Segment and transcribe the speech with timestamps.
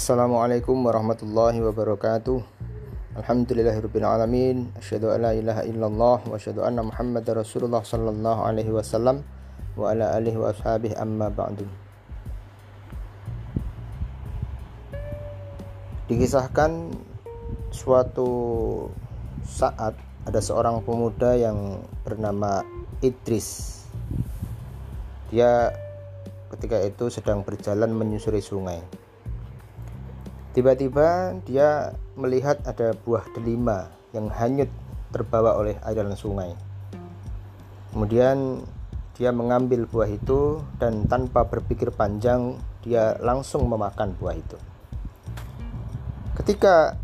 [0.00, 2.40] Assalamualaikum warahmatullahi wabarakatuh.
[3.20, 4.72] Alhamdulillahirabbil alamin.
[4.80, 9.20] Asyhadu an la ilaha illallah wa asyhadu anna muhammadar rasulullah sallallahu alaihi wasallam
[9.76, 11.68] wa ala alihi wa ashabihi amma ba'du.
[16.08, 16.96] Dikisahkan
[17.68, 18.28] suatu
[19.44, 22.64] saat ada seorang pemuda yang bernama
[23.04, 23.84] Idris.
[25.28, 25.76] Dia
[26.56, 29.09] ketika itu sedang berjalan menyusuri sungai
[30.50, 34.66] Tiba-tiba dia melihat ada buah delima yang hanyut
[35.14, 36.58] terbawa oleh aliran sungai.
[37.94, 38.66] Kemudian
[39.14, 44.58] dia mengambil buah itu dan tanpa berpikir panjang dia langsung memakan buah itu.
[46.34, 46.98] Ketika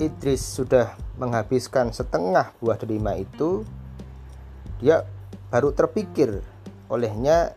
[0.00, 3.62] Idris sudah menghabiskan setengah buah delima itu,
[4.82, 5.06] dia
[5.52, 6.42] baru terpikir
[6.90, 7.54] olehnya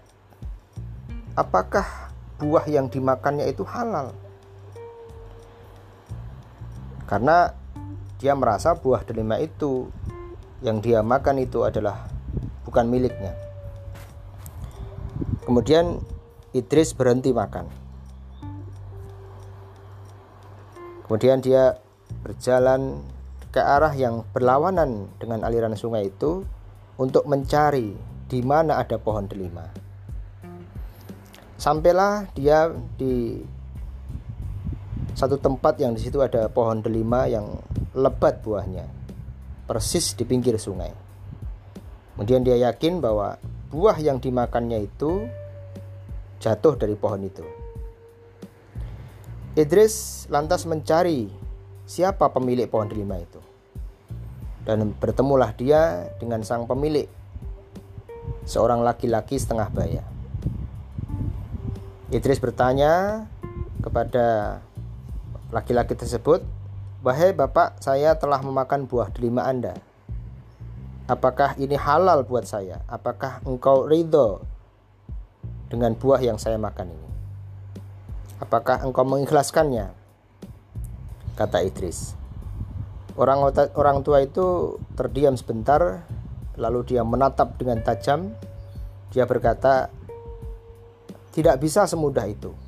[1.33, 4.13] apakah buah yang dimakannya itu halal
[7.05, 7.51] karena
[8.19, 9.91] dia merasa buah delima itu
[10.63, 12.07] yang dia makan itu adalah
[12.63, 13.35] bukan miliknya.
[15.43, 15.99] Kemudian
[16.55, 17.67] Idris berhenti makan.
[21.03, 21.77] Kemudian dia
[22.23, 23.03] berjalan
[23.51, 26.47] ke arah yang berlawanan dengan aliran sungai itu
[26.95, 27.93] untuk mencari
[28.31, 29.67] di mana ada pohon delima.
[31.59, 33.43] Sampailah dia di
[35.14, 37.61] satu tempat yang di situ ada pohon delima yang
[37.94, 38.89] lebat buahnya,
[39.70, 40.89] persis di pinggir sungai.
[42.14, 43.38] Kemudian dia yakin bahwa
[43.70, 45.25] buah yang dimakannya itu
[46.42, 47.45] jatuh dari pohon itu.
[49.53, 51.30] Idris lantas mencari
[51.86, 53.42] siapa pemilik pohon delima itu.
[54.66, 57.05] Dan bertemulah dia dengan sang pemilik,
[58.50, 60.03] seorang laki-laki setengah baya.
[62.09, 63.25] Idris bertanya
[63.83, 64.58] kepada
[65.53, 66.41] laki-laki tersebut,
[67.05, 69.77] "Wahai Bapak, saya telah memakan buah delima Anda.
[71.05, 72.81] Apakah ini halal buat saya?
[72.89, 74.42] Apakah engkau ridho
[75.69, 77.09] dengan buah yang saya makan ini?
[78.42, 79.93] Apakah engkau mengikhlaskannya?"
[81.37, 82.17] Kata Idris.
[83.13, 83.45] Orang
[83.77, 86.02] orang tua itu terdiam sebentar,
[86.58, 88.33] lalu dia menatap dengan tajam.
[89.13, 89.93] Dia berkata,
[91.30, 92.62] "Tidak bisa semudah itu."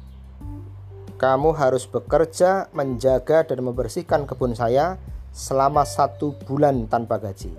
[1.16, 5.00] Kamu harus bekerja, menjaga, dan membersihkan kebun saya
[5.32, 7.56] selama satu bulan tanpa gaji,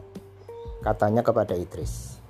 [0.84, 2.20] katanya kepada Idris.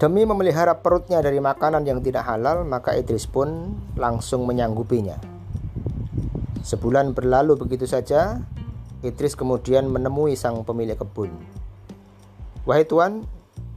[0.00, 5.20] Demi memelihara perutnya dari makanan yang tidak halal, maka Idris pun langsung menyanggupinya.
[6.66, 8.40] Sebulan berlalu begitu saja,
[9.04, 11.30] Idris kemudian menemui sang pemilik kebun.
[12.64, 13.28] Wahai Tuan,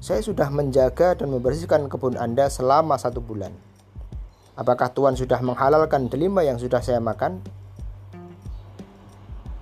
[0.01, 3.72] saya sudah menjaga dan membersihkan kebun Anda selama satu bulan.
[4.53, 7.41] Apakah Tuhan sudah menghalalkan delima yang sudah saya makan?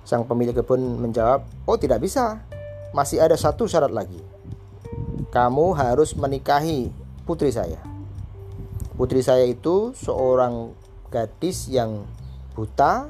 [0.04, 2.44] Sang pemilik kebun menjawab, "Oh, tidak bisa.
[2.92, 4.20] Masih ada satu syarat lagi.
[5.32, 6.92] Kamu harus menikahi
[7.24, 7.80] putri saya."
[8.92, 10.76] Putri saya itu seorang
[11.08, 12.04] gadis yang
[12.52, 13.08] buta,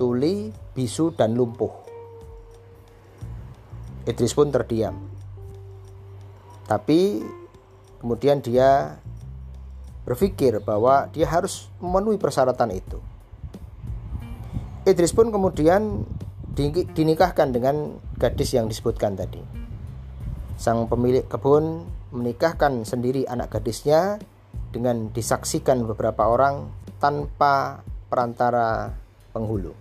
[0.00, 1.70] tuli, bisu, dan lumpuh.
[4.08, 4.96] Idris pun terdiam.
[6.64, 7.20] Tapi
[8.00, 8.96] kemudian dia
[10.08, 12.96] berpikir bahwa dia harus memenuhi persyaratan itu.
[14.88, 16.08] Idris pun kemudian
[16.96, 19.44] dinikahkan dengan gadis yang disebutkan tadi.
[20.56, 24.16] Sang pemilik kebun menikahkan sendiri anak gadisnya
[24.72, 28.96] dengan disaksikan beberapa orang tanpa perantara
[29.36, 29.76] penghulu.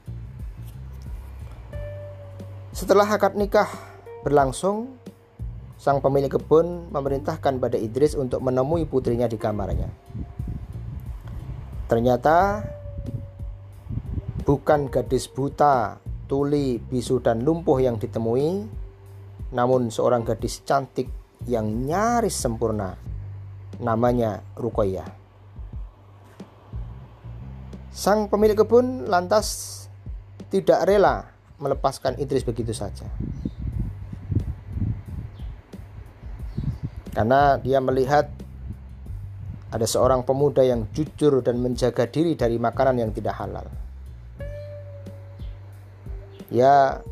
[2.75, 3.71] Setelah akad nikah
[4.21, 4.99] berlangsung,
[5.79, 10.06] sang pemilik kebun memerintahkan pada Idris untuk menemui putrinya di kamarnya.
[11.87, 12.67] Ternyata
[14.43, 18.67] bukan gadis buta, tuli, bisu dan lumpuh yang ditemui,
[19.55, 21.07] namun seorang gadis cantik
[21.47, 22.99] yang nyaris sempurna.
[23.79, 25.05] Namanya Rukoya.
[27.91, 29.87] Sang pemilik kebun lantas
[30.53, 33.09] tidak rela melepaskan Idris begitu saja.
[37.17, 38.29] karena dia melihat
[39.67, 43.67] ada seorang pemuda yang jujur dan menjaga diri dari makanan yang tidak halal.
[46.47, 47.03] Ya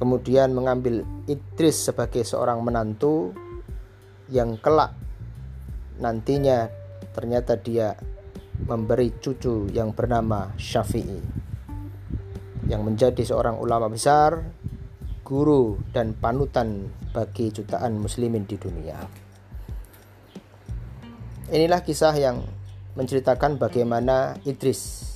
[0.00, 3.36] kemudian mengambil Idris sebagai seorang menantu
[4.32, 4.96] yang kelak
[5.96, 6.68] nantinya
[7.16, 7.96] ternyata dia
[8.68, 11.20] memberi cucu yang bernama Syafi'i
[12.68, 14.40] yang menjadi seorang ulama besar
[15.26, 19.25] guru dan panutan bagi jutaan muslimin di dunia.
[21.46, 22.42] Inilah kisah yang
[22.98, 25.06] menceritakan bagaimana Idris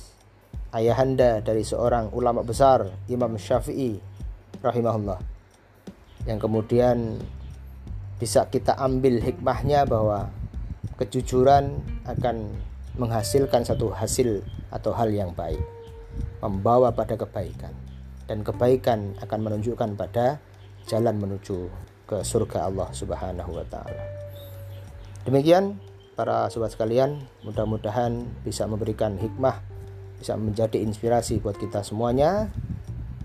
[0.71, 3.99] ayahanda dari seorang ulama besar Imam Syafi'i
[4.63, 5.19] rahimahullah
[6.23, 7.19] yang kemudian
[8.15, 10.31] bisa kita ambil hikmahnya bahwa
[10.95, 12.47] kejujuran akan
[12.95, 14.39] menghasilkan satu hasil
[14.71, 15.59] atau hal yang baik
[16.39, 17.75] membawa pada kebaikan
[18.31, 20.39] dan kebaikan akan menunjukkan pada
[20.87, 21.67] jalan menuju
[22.07, 24.03] ke surga Allah Subhanahu wa taala.
[25.27, 25.90] Demikian
[26.21, 29.57] para sobat sekalian, mudah-mudahan bisa memberikan hikmah,
[30.21, 32.53] bisa menjadi inspirasi buat kita semuanya.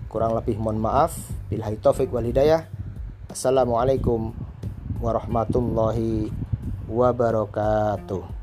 [0.09, 1.13] Kurang lebih mohon maaf.
[1.53, 2.65] Billahi taufik wal hidayah.
[3.29, 4.33] Assalamualaikum
[4.97, 6.33] warahmatullahi
[6.89, 8.36] wabarakatuh.